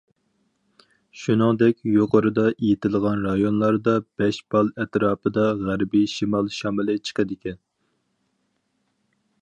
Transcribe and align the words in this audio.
شۇنىڭدەك 1.23 1.83
يۇقىرىدا 1.95 2.45
ئېيتىلغان 2.53 3.21
رايونلاردا 3.27 3.95
بەش 4.21 4.39
بال 4.55 4.73
ئەتراپىدا 4.83 5.45
غەربىي 5.61 6.11
شىمال 6.15 6.51
شامىلى 6.61 6.97
چىقىدىكەن. 7.11 7.61